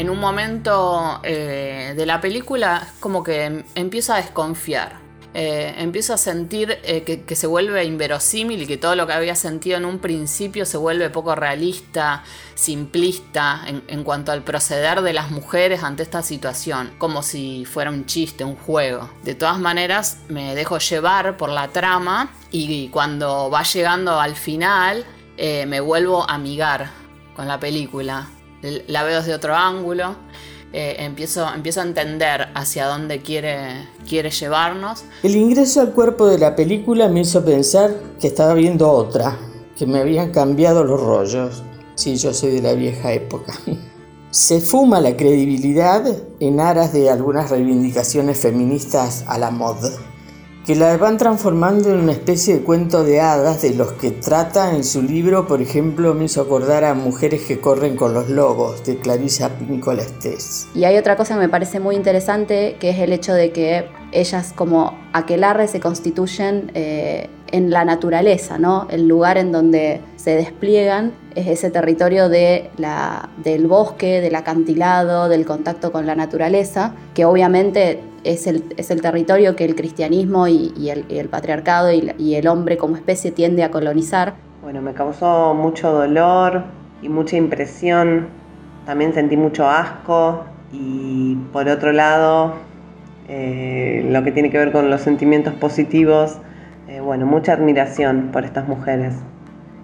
En 0.00 0.08
un 0.08 0.18
momento 0.18 1.20
eh, 1.22 1.92
de 1.94 2.06
la 2.06 2.20
película 2.20 2.88
como 3.00 3.22
que 3.22 3.64
empiezo 3.74 4.14
a 4.14 4.16
desconfiar. 4.16 4.98
Eh, 5.32 5.74
empiezo 5.78 6.12
a 6.12 6.16
sentir 6.16 6.78
eh, 6.82 7.02
que, 7.04 7.36
se 7.36 7.46
vuelve 7.46 7.84
inverosímil 7.84 8.62
y 8.62 8.66
que 8.66 8.78
todo 8.78 8.96
lo 8.96 9.06
que 9.06 9.12
había 9.12 9.36
sentido 9.36 9.76
en 9.76 9.84
un 9.84 10.00
principio 10.00 10.64
se 10.66 10.76
vuelve 10.76 11.08
poco 11.10 11.36
realista, 11.36 12.24
simplista 12.56 13.62
en, 13.66 14.02
cuanto 14.02 14.32
al 14.32 14.42
proceder 14.42 15.02
de 15.02 15.12
las 15.12 15.30
mujeres 15.30 15.84
ante 15.84 16.02
esta 16.02 16.22
situación, 16.22 16.90
como 16.98 17.22
si 17.22 17.64
fuera 17.64 17.90
un 17.90 18.06
chiste, 18.06 18.42
un 18.42 18.56
juego. 18.56 19.08
De 19.22 19.36
todas 19.36 19.60
maneras, 19.60 20.18
me 20.28 20.56
dejo 20.56 20.78
llevar 20.78 21.36
por 21.36 21.50
la 21.50 21.68
trama 21.68 22.32
y 22.50 22.88
cuando 22.88 23.50
va 23.50 23.62
llegando 23.62 24.18
al 24.18 24.34
final, 24.34 25.04
me 25.38 25.80
vuelvo 25.80 26.28
a 26.28 26.34
amigar 26.34 26.90
con 27.36 27.46
la 27.46 27.60
película 27.60 28.26
la 28.62 29.02
veo 29.02 29.18
desde 29.18 29.34
otro 29.34 29.54
ángulo, 29.54 30.16
eh, 30.72 30.96
empiezo, 30.98 31.46
empiezo 31.52 31.80
a 31.80 31.84
entender 31.84 32.48
hacia 32.54 32.86
dónde 32.86 33.20
quiere, 33.20 33.88
quiere 34.08 34.30
llevarnos. 34.30 35.04
El 35.22 35.36
ingreso 35.36 35.80
al 35.80 35.92
cuerpo 35.92 36.26
de 36.26 36.38
la 36.38 36.54
película 36.54 37.08
me 37.08 37.20
hizo 37.20 37.44
pensar 37.44 37.94
que 38.20 38.28
estaba 38.28 38.54
viendo 38.54 38.90
otra, 38.90 39.36
que 39.76 39.86
me 39.86 40.00
habían 40.00 40.30
cambiado 40.30 40.84
los 40.84 41.00
rollos. 41.00 41.62
Sí, 41.96 42.16
yo 42.16 42.32
soy 42.32 42.52
de 42.52 42.62
la 42.62 42.74
vieja 42.74 43.12
época. 43.12 43.54
Se 44.30 44.60
fuma 44.60 45.00
la 45.00 45.16
credibilidad 45.16 46.04
en 46.38 46.60
aras 46.60 46.92
de 46.92 47.10
algunas 47.10 47.50
reivindicaciones 47.50 48.38
feministas 48.38 49.24
a 49.26 49.38
la 49.38 49.50
moda 49.50 49.90
que 50.70 50.76
la 50.76 50.96
van 50.98 51.18
transformando 51.18 51.90
en 51.90 51.98
una 51.98 52.12
especie 52.12 52.58
de 52.58 52.62
cuento 52.62 53.02
de 53.02 53.20
hadas 53.20 53.62
de 53.62 53.74
los 53.74 53.90
que 53.94 54.12
trata 54.12 54.72
en 54.72 54.84
su 54.84 55.02
libro, 55.02 55.48
por 55.48 55.60
ejemplo, 55.60 56.14
me 56.14 56.26
hizo 56.26 56.40
acordar 56.40 56.84
a 56.84 56.94
Mujeres 56.94 57.42
que 57.42 57.60
corren 57.60 57.96
con 57.96 58.14
los 58.14 58.28
lobos, 58.28 58.84
de 58.84 58.96
Clarissa 58.96 59.48
Pinkola 59.48 60.02
Estés. 60.02 60.68
Y 60.72 60.84
hay 60.84 60.96
otra 60.96 61.16
cosa 61.16 61.34
que 61.34 61.40
me 61.40 61.48
parece 61.48 61.80
muy 61.80 61.96
interesante, 61.96 62.76
que 62.78 62.90
es 62.90 63.00
el 63.00 63.12
hecho 63.12 63.34
de 63.34 63.50
que 63.50 63.88
ellas 64.12 64.52
como 64.54 64.96
aquelarre 65.12 65.66
se 65.66 65.80
constituyen 65.80 66.70
eh, 66.74 67.28
en 67.52 67.70
la 67.70 67.84
naturaleza, 67.84 68.58
¿no? 68.58 68.86
El 68.90 69.08
lugar 69.08 69.38
en 69.38 69.52
donde 69.52 70.00
se 70.16 70.34
despliegan 70.36 71.12
es 71.34 71.46
ese 71.46 71.70
territorio 71.70 72.28
de 72.28 72.70
la, 72.76 73.28
del 73.42 73.66
bosque, 73.66 74.20
del 74.20 74.34
acantilado, 74.34 75.28
del 75.28 75.44
contacto 75.44 75.92
con 75.92 76.06
la 76.06 76.14
naturaleza, 76.14 76.94
que 77.14 77.24
obviamente 77.24 78.00
es 78.24 78.46
el, 78.46 78.64
es 78.76 78.90
el 78.90 79.00
territorio 79.00 79.56
que 79.56 79.64
el 79.64 79.74
cristianismo 79.74 80.48
y, 80.48 80.90
el, 80.90 81.28
patriarcado 81.28 81.90
y, 81.92 82.34
el 82.34 82.48
hombre 82.48 82.76
como 82.76 82.96
especie 82.96 83.30
tiende 83.30 83.62
a 83.62 83.70
colonizar. 83.70 84.34
Bueno, 84.62 84.82
me 84.82 84.92
causó 84.92 85.54
mucho 85.54 85.90
dolor 85.92 86.64
y 87.02 87.08
mucha 87.08 87.36
impresión, 87.36 88.28
también 88.84 89.14
sentí 89.14 89.36
mucho 89.36 89.68
asco 89.68 90.44
y 90.72 91.36
por 91.52 91.68
otro 91.68 91.92
lado, 91.92 92.54
eh, 93.28 94.06
lo 94.10 94.22
que 94.22 94.32
tiene 94.32 94.50
que 94.50 94.58
ver 94.58 94.72
con 94.72 94.90
los 94.90 95.00
sentimientos 95.00 95.54
positivos, 95.54 96.38
eh, 96.90 97.00
bueno, 97.00 97.24
mucha 97.24 97.52
admiración 97.52 98.30
por 98.32 98.44
estas 98.44 98.66
mujeres 98.66 99.14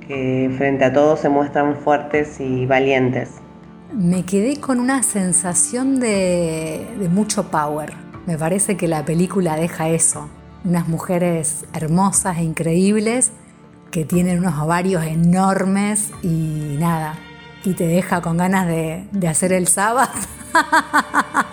que 0.06 0.52
frente 0.56 0.84
a 0.84 0.92
todo 0.92 1.16
se 1.16 1.28
muestran 1.28 1.76
fuertes 1.76 2.40
y 2.40 2.66
valientes. 2.66 3.30
Me 3.92 4.24
quedé 4.24 4.58
con 4.58 4.80
una 4.80 5.04
sensación 5.04 6.00
de, 6.00 6.84
de 6.98 7.08
mucho 7.08 7.48
power, 7.48 7.92
me 8.26 8.36
parece 8.36 8.76
que 8.76 8.88
la 8.88 9.04
película 9.04 9.54
deja 9.54 9.88
eso, 9.88 10.28
unas 10.64 10.88
mujeres 10.88 11.64
hermosas 11.72 12.38
e 12.38 12.42
increíbles 12.42 13.30
que 13.92 14.04
tienen 14.04 14.40
unos 14.40 14.58
ovarios 14.58 15.04
enormes 15.04 16.10
y 16.24 16.76
nada, 16.80 17.14
y 17.64 17.74
te 17.74 17.86
deja 17.86 18.20
con 18.20 18.36
ganas 18.36 18.66
de, 18.66 19.28
hacer 19.28 19.52
el 19.52 19.68
sábado. 19.68 20.10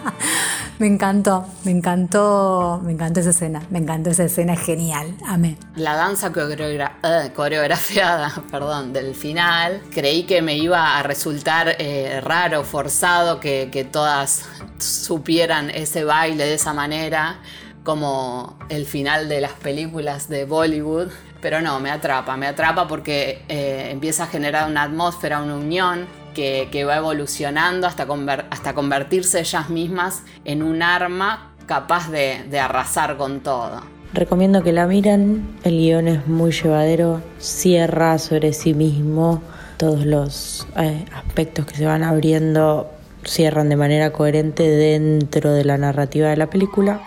Me 0.80 0.88
encantó, 0.88 1.46
me 1.64 1.72
encantó, 1.72 2.82
me 2.84 2.92
encantó 2.94 3.20
esa 3.20 3.30
escena, 3.30 3.62
me 3.70 3.78
encantó 3.78 4.10
esa 4.10 4.24
escena, 4.24 4.54
es 4.54 4.62
genial, 4.62 5.16
amé. 5.26 5.56
La 5.76 5.96
danza 5.96 6.34
eh, 6.36 7.32
coreografiada 7.34 8.34
perdón, 8.52 8.92
del 8.92 9.14
final, 9.14 9.82
creí 9.94 10.24
que 10.24 10.42
me 10.42 10.58
iba 10.58 10.98
a 10.98 11.04
resultar 11.04 11.76
eh, 11.78 12.20
raro, 12.22 12.64
forzado, 12.64 13.40
que 13.40 13.88
todas 13.90 14.46
supieran 14.80 15.70
ese 15.70 16.04
baile 16.04 16.46
de 16.46 16.56
esa 16.56 16.74
manera, 16.74 17.40
como 17.84 18.58
el 18.70 18.86
final 18.86 19.30
de 19.30 19.42
las 19.42 19.54
películas 19.54 20.28
de 20.28 20.46
Bollywood. 20.46 21.10
Pero 21.44 21.62
no, 21.62 21.80
me 21.82 21.92
atrapa, 21.92 22.38
me 22.38 22.48
atrapa 22.48 22.88
porque 22.88 23.42
eh, 23.50 23.90
empieza 23.92 24.24
a 24.24 24.28
generar 24.28 24.68
una 24.70 24.84
atmósfera, 24.84 25.44
una 25.44 25.56
unión 25.56 26.08
que, 26.34 26.86
va 26.88 26.96
evolucionando 26.96 27.86
hasta, 27.86 28.08
conver- 28.08 28.46
hasta 28.50 28.74
convertirse 28.74 29.42
ellas 29.42 29.70
mismas 29.70 30.24
en 30.46 30.64
un 30.64 30.82
arma 30.82 31.52
capaz 31.68 32.10
de, 32.10 32.46
de 32.50 32.60
arrasar 32.60 33.18
con 33.18 33.42
todo. 33.42 33.82
Recomiendo 34.14 34.64
que 34.64 34.72
la 34.72 34.88
miren, 34.88 35.46
el 35.66 35.78
guion 35.78 36.08
es 36.08 36.28
muy 36.28 36.52
llevadero, 36.52 37.22
cierra 37.40 38.18
sobre 38.20 38.54
sí 38.54 38.74
mismo, 38.74 39.44
todos 39.76 40.06
los 40.06 40.66
eh, 40.78 41.04
aspectos 41.14 41.66
que 41.66 41.76
se 41.76 41.86
van 41.86 42.04
abriendo 42.04 42.90
cierran 43.26 43.68
de 43.68 43.76
manera 43.76 44.12
coherente 44.14 44.64
dentro 44.64 45.52
de 45.52 45.66
la 45.66 45.78
narrativa 45.78 46.30
de 46.30 46.38
la 46.38 46.48
película. 46.48 47.02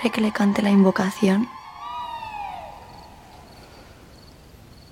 ¿Quiere 0.00 0.14
que 0.14 0.20
le 0.20 0.30
cante 0.30 0.62
la 0.62 0.70
invocación? 0.70 1.48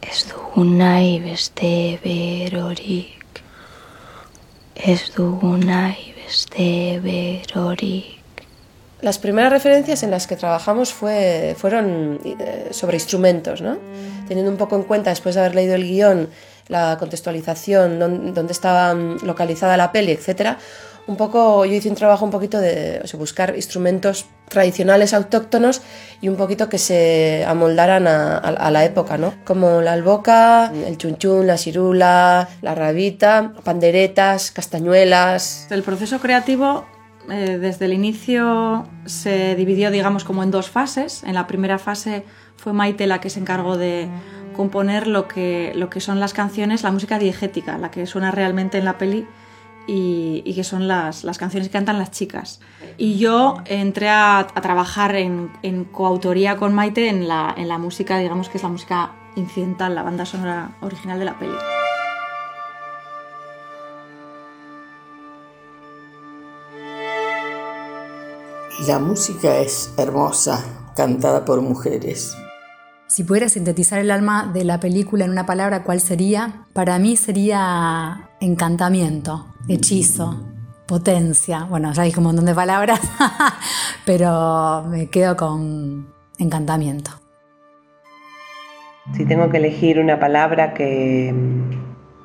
Ez 0.02 0.26
dugu 0.26 0.64
nahi 0.64 1.20
beste 1.20 2.00
berorik. 2.02 3.42
Ez 4.74 5.12
dugu 5.14 5.58
nahi 5.58 6.12
beste 6.16 6.98
berorik. 6.98 8.18
Las 9.00 9.18
primeras 9.18 9.52
referencias 9.52 10.02
en 10.02 10.10
las 10.10 10.26
que 10.26 10.34
trabajamos 10.34 10.92
fue, 10.92 11.54
fueron 11.56 12.18
eh, 12.24 12.70
sobre 12.72 12.96
instrumentos, 12.96 13.60
¿no? 13.60 13.78
teniendo 14.26 14.50
un 14.50 14.58
poco 14.58 14.74
en 14.74 14.82
cuenta, 14.82 15.10
después 15.10 15.36
de 15.36 15.42
haber 15.42 15.54
leído 15.54 15.76
el 15.76 15.84
guion, 15.84 16.30
la 16.66 16.96
contextualización, 16.98 18.00
dónde, 18.34 18.52
estaba 18.52 18.92
mm, 18.92 19.18
localizada 19.22 19.76
la 19.76 19.92
peli, 19.92 20.10
etc., 20.10 20.56
un 21.06 21.16
poco, 21.16 21.64
yo 21.64 21.72
hice 21.74 21.88
un 21.88 21.94
trabajo 21.94 22.24
un 22.24 22.30
poquito 22.30 22.58
de 22.58 23.02
buscar 23.16 23.54
instrumentos 23.54 24.26
tradicionales 24.48 25.14
autóctonos 25.14 25.82
y 26.20 26.28
un 26.28 26.36
poquito 26.36 26.68
que 26.68 26.78
se 26.78 27.44
amoldaran 27.46 28.06
a 28.06 28.70
la 28.70 28.84
época, 28.84 29.18
¿no? 29.18 29.34
Como 29.44 29.82
la 29.82 29.92
alboca, 29.92 30.72
el 30.86 30.98
chunchún, 30.98 31.46
la 31.46 31.58
cirula, 31.58 32.48
la 32.62 32.74
rabita, 32.74 33.52
panderetas, 33.64 34.50
castañuelas. 34.50 35.68
El 35.70 35.82
proceso 35.82 36.18
creativo 36.18 36.86
eh, 37.30 37.58
desde 37.60 37.86
el 37.86 37.92
inicio 37.92 38.86
se 39.04 39.54
dividió, 39.56 39.90
digamos, 39.90 40.24
como 40.24 40.42
en 40.42 40.50
dos 40.50 40.70
fases. 40.70 41.22
En 41.24 41.34
la 41.34 41.46
primera 41.46 41.78
fase 41.78 42.24
fue 42.56 42.72
Maite 42.72 43.06
la 43.06 43.20
que 43.20 43.30
se 43.30 43.40
encargó 43.40 43.76
de 43.76 44.08
componer 44.56 45.06
lo 45.06 45.28
que, 45.28 45.72
lo 45.74 45.90
que 45.90 46.00
son 46.00 46.18
las 46.18 46.32
canciones, 46.32 46.82
la 46.82 46.90
música 46.90 47.18
diegética, 47.18 47.78
la 47.78 47.90
que 47.90 48.06
suena 48.06 48.30
realmente 48.30 48.78
en 48.78 48.84
la 48.84 48.96
peli 48.96 49.26
y, 49.86 50.42
y 50.44 50.54
que 50.54 50.64
son 50.64 50.88
las, 50.88 51.24
las 51.24 51.38
canciones 51.38 51.68
que 51.68 51.72
cantan 51.72 51.98
las 51.98 52.10
chicas. 52.10 52.60
Y 52.96 53.18
yo 53.18 53.58
entré 53.66 54.08
a, 54.08 54.38
a 54.38 54.60
trabajar 54.60 55.14
en, 55.16 55.50
en 55.62 55.84
coautoría 55.84 56.56
con 56.56 56.74
Maite 56.74 57.08
en 57.08 57.28
la, 57.28 57.54
en 57.56 57.68
la 57.68 57.78
música, 57.78 58.18
digamos 58.18 58.48
que 58.48 58.58
es 58.58 58.62
la 58.62 58.70
música 58.70 59.12
incidental, 59.36 59.94
la 59.94 60.02
banda 60.02 60.24
sonora 60.24 60.76
original 60.80 61.18
de 61.18 61.24
la 61.24 61.38
peli. 61.38 61.52
La 68.86 68.98
música 68.98 69.58
es 69.58 69.92
hermosa, 69.96 70.62
cantada 70.94 71.44
por 71.44 71.60
mujeres. 71.60 72.36
Si 73.08 73.24
pudiera 73.24 73.48
sintetizar 73.48 73.98
el 73.98 74.10
alma 74.10 74.50
de 74.52 74.64
la 74.64 74.80
película 74.80 75.24
en 75.24 75.30
una 75.30 75.46
palabra, 75.46 75.82
¿cuál 75.82 76.00
sería? 76.00 76.66
Para 76.72 76.98
mí 76.98 77.16
sería 77.16 78.28
encantamiento, 78.40 79.46
hechizo, 79.68 80.46
potencia. 80.86 81.64
Bueno, 81.64 81.92
ya 81.92 82.04
dije 82.04 82.18
un 82.18 82.24
montón 82.24 82.44
de 82.46 82.54
palabras, 82.54 83.00
pero 84.06 84.84
me 84.88 85.08
quedo 85.08 85.36
con 85.36 86.12
encantamiento. 86.38 87.10
Si 89.14 89.24
tengo 89.24 89.50
que 89.50 89.58
elegir 89.58 89.98
una 90.00 90.18
palabra 90.18 90.74
que, 90.74 91.32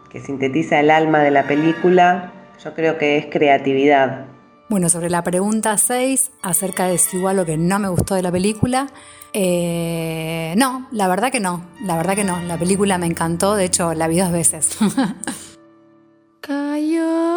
que 0.10 0.19
sintetiza 0.19 0.80
el 0.80 0.89
alma 0.89 1.19
de 1.19 1.32
la 1.32 1.43
película, 1.43 2.34
yo 2.63 2.73
creo 2.73 2.97
que 2.97 3.17
es 3.17 3.27
creatividad. 3.27 4.25
Bueno, 4.67 4.89
sobre 4.89 5.10
la 5.10 5.23
pregunta 5.23 5.77
6, 5.77 6.32
acerca 6.41 6.88
de 6.88 6.97
si 6.97 7.17
igual 7.17 7.36
lo 7.36 7.45
que 7.45 7.58
no 7.58 7.77
me 7.77 7.89
gustó 7.89 8.15
de 8.15 8.21
la 8.21 8.32
película, 8.32 8.88
eh, 9.34 10.54
no, 10.58 10.88
la 10.91 11.08
verdad 11.08 11.32
que 11.32 11.39
no, 11.39 11.65
la 11.84 11.97
verdad 11.97 12.15
que 12.15 12.23
no. 12.23 12.41
La 12.43 12.58
película 12.58 12.97
me 12.97 13.06
encantó, 13.06 13.56
de 13.56 13.65
hecho 13.65 13.93
la 13.93 14.08
vi 14.08 14.19
dos 14.19 14.32
veces. 14.32 14.77
Cayó 16.41 17.31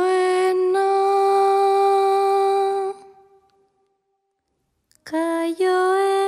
joa 5.52 6.23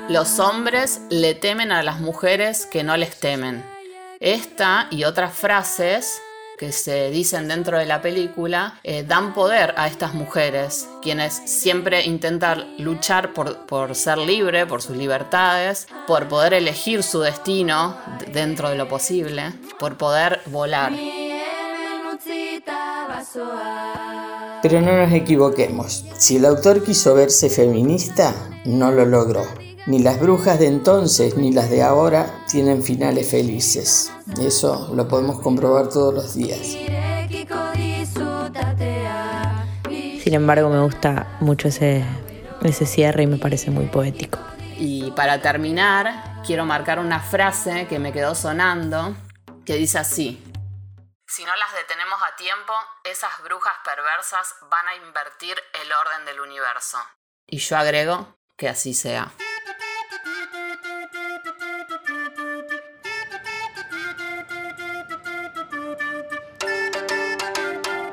Los 0.08 0.40
hombres 0.40 1.02
le 1.10 1.34
temen 1.34 1.72
a 1.72 1.82
las 1.82 2.00
mujeres 2.00 2.68
que 2.68 2.84
no 2.84 2.96
les 2.96 3.20
temen. 3.20 3.64
Esta 4.20 4.88
y 4.92 5.06
otras 5.06 5.34
frases 5.34 6.22
que 6.60 6.72
se 6.72 7.10
dicen 7.10 7.48
dentro 7.48 7.80
de 7.80 7.88
la 7.88 8.02
película 8.04 8.80
eh, 8.84 9.04
dan 9.04 9.34
poder 9.34 9.74
a 9.78 9.88
estas 9.88 10.14
mujeres, 10.14 10.88
quienes 11.02 11.34
siempre 11.34 12.04
intentan 12.04 12.76
luchar 12.78 13.34
por, 13.34 13.66
por 13.66 13.96
ser 13.96 14.20
libre, 14.20 14.68
por 14.68 14.84
sus 14.84 14.96
libertades, 14.96 15.88
por 16.06 16.28
poder 16.28 16.54
elegir 16.54 17.02
su 17.02 17.22
destino 17.22 17.98
dentro 18.32 18.70
de 18.70 18.76
lo 18.76 18.88
posible, 18.88 19.54
por 19.80 19.98
poder 19.98 20.42
volar. 20.48 20.92
Pero 24.62 24.82
no 24.82 24.98
nos 24.98 25.14
equivoquemos. 25.14 26.06
Si 26.18 26.36
el 26.36 26.46
autor 26.46 26.84
quiso 26.84 27.16
verse 27.16 27.50
feminista, 27.50 28.34
no 28.66 28.92
lo 28.92 29.06
logró. 29.06 29.46
Ni 29.88 30.00
las 30.00 30.20
brujas 30.20 30.60
de 30.60 30.68
entonces 30.68 31.38
ni 31.38 31.54
las 31.54 31.70
de 31.70 31.82
ahora 31.82 32.44
tienen 32.52 32.84
finales 32.84 33.30
felices. 33.30 34.12
Eso 34.42 34.92
lo 34.94 35.08
podemos 35.08 35.40
comprobar 35.40 35.88
todos 35.88 36.14
los 36.14 36.36
días. 36.36 36.78
Sin 40.24 40.34
embargo, 40.34 40.70
me 40.70 40.82
gusta 40.82 41.38
mucho 41.40 41.70
ese, 41.70 42.04
ese 42.62 42.86
cierre 42.86 43.24
y 43.24 43.28
me 43.28 43.38
parece 43.38 43.72
muy 43.72 43.86
poético. 43.86 44.40
Y 44.78 45.12
para 45.12 45.42
terminar, 45.42 46.42
quiero 46.46 46.66
marcar 46.66 47.00
una 47.00 47.20
frase 47.20 47.88
que 47.88 47.98
me 47.98 48.12
quedó 48.12 48.36
sonando, 48.36 49.16
que 49.66 49.76
dice 49.76 49.98
así. 49.98 50.40
Si 51.30 51.46
no 51.46 51.56
las 51.56 51.72
detenemos 51.74 52.20
a 52.24 52.36
tiempo, 52.38 52.74
esas 53.04 53.40
brujas 53.44 53.76
perversas 53.86 54.56
van 54.62 54.88
a 54.88 54.96
invertir 54.96 55.62
el 55.80 55.92
orden 55.92 56.26
del 56.26 56.40
universo. 56.40 56.98
Y 57.46 57.60
yo 57.60 57.78
agrego 57.78 58.36
que 58.58 58.68
así 58.68 58.96
sea. 58.96 59.32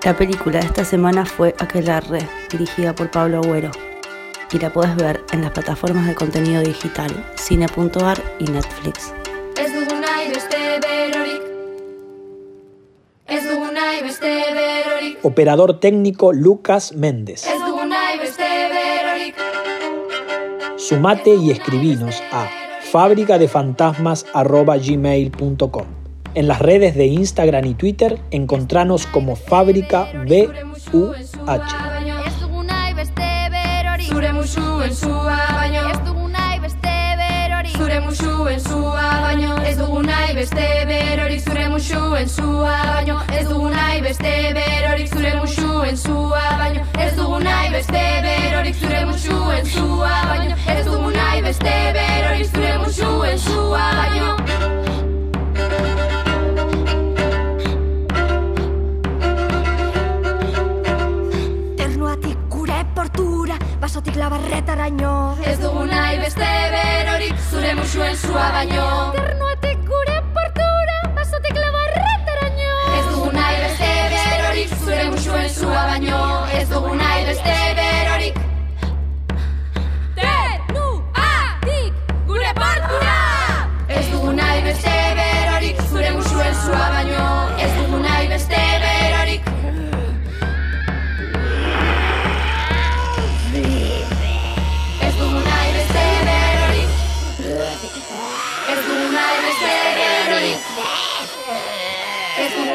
La 0.04 0.14
película 0.14 0.60
de 0.60 0.66
esta 0.66 0.84
semana 0.84 1.24
fue 1.24 1.54
Aquelarre, 1.58 2.28
dirigida 2.50 2.94
por 2.94 3.10
Pablo 3.10 3.38
Agüero. 3.38 3.70
Y 4.52 4.58
la 4.58 4.70
puedes 4.70 4.94
ver 4.94 5.24
en 5.32 5.40
las 5.40 5.52
plataformas 5.52 6.06
de 6.06 6.14
contenido 6.14 6.60
digital, 6.60 7.32
cine.ar 7.38 8.22
y 8.38 8.44
Netflix. 8.44 9.14
Operador 15.26 15.80
técnico 15.80 16.32
Lucas 16.32 16.94
Méndez. 16.94 17.44
Sumate 20.76 21.34
y 21.34 21.50
escribinos 21.50 22.22
a 22.30 22.48
fábricadefantasmas.gmail.com 22.92 25.86
En 26.34 26.46
las 26.46 26.60
redes 26.60 26.94
de 26.94 27.06
Instagram 27.06 27.64
y 27.64 27.74
Twitter 27.74 28.20
encontranos 28.30 29.08
como 29.08 29.34
Fábrica 29.34 30.08
BUH. 30.28 31.16
Nahi 40.06 40.34
beste 40.34 40.66
berorik 40.88 41.40
Zure 41.48 41.68
musuen 41.68 42.28
zua 42.28 42.76
baino 42.94 43.16
Ez 43.38 43.46
dugu 43.48 43.68
nahi 43.70 44.00
beste 44.02 44.32
berorik 44.58 45.08
Zure 45.14 45.32
musuen 45.40 45.96
zua 45.96 46.42
baino 46.60 46.84
Ez 47.04 47.12
dugu 47.16 47.38
nahi 47.46 47.70
beste 47.74 48.04
berorik 48.26 48.76
Zure 48.82 49.04
musuen 49.10 49.66
zua 49.74 50.14
baino 50.30 50.56
Ez 50.76 50.84
dugu 50.86 51.10
nahi 51.18 51.42
beste 51.48 51.74
berorik 51.98 52.50
Zure 52.54 52.78
musuen 52.84 53.35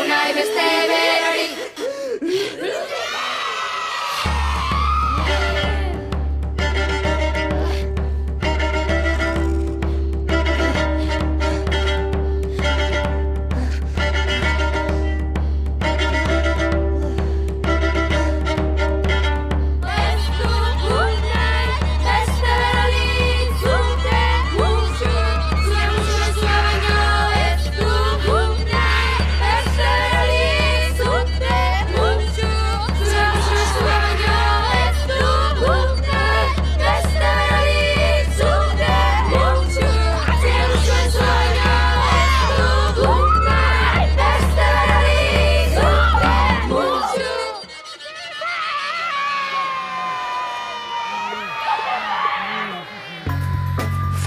nahi 0.08 0.34
beste 0.34 0.66
berorik 0.92 1.31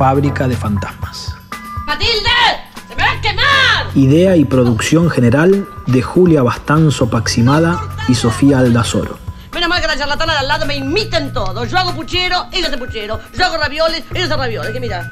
Fábrica 0.04 0.46
de 0.46 0.54
Fantasmas. 0.54 1.34
¡Matilde! 1.86 2.28
¡Se 2.86 2.94
me 2.94 3.02
va 3.02 3.12
a 3.12 3.20
quemar! 3.22 3.86
Idea 3.94 4.36
y 4.36 4.44
producción 4.44 5.08
general 5.08 5.66
de 5.86 6.02
Julia 6.02 6.42
Bastanzo 6.42 7.08
Paximada 7.08 7.80
y 8.06 8.14
Sofía 8.14 8.58
Aldazoro. 8.58 9.18
Menos 9.54 9.70
mal 9.70 9.80
que 9.80 9.86
la 9.86 9.96
charlatana 9.96 10.34
de 10.34 10.38
al 10.40 10.48
lado 10.48 10.66
me 10.66 10.76
imiten 10.76 11.32
todo. 11.32 11.64
Yo 11.64 11.78
hago 11.78 11.94
puchero, 11.94 12.48
ella 12.52 12.66
hace 12.66 12.76
puchero. 12.76 13.18
Yo 13.32 13.46
hago 13.46 13.56
ravioles, 13.56 14.04
ella 14.12 14.26
hace 14.26 14.36
ravioles. 14.36 14.72
Que 14.72 14.80
mira. 14.80 15.10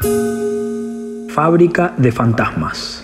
Fábrica 1.35 1.95
de 1.97 2.13
Fantasmas. 2.13 3.02